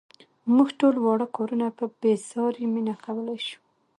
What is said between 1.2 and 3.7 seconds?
کارونه په بې ساري مینه کولای شو.